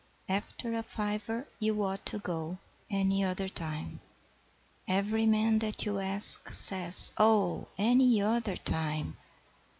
After 0.27 0.73
a 0.73 0.81
fiver 0.81 1.47
you 1.59 1.83
ought 1.83 2.07
to 2.07 2.17
go 2.17 2.57
Any 2.89 3.23
other 3.23 3.47
time. 3.47 3.99
Every 4.87 5.27
man 5.27 5.59
that 5.59 5.85
you 5.85 5.99
ask 5.99 6.51
says 6.51 7.11
'Oh, 7.19 7.67
Any 7.77 8.19
OTHER 8.19 8.55
time. 8.57 9.15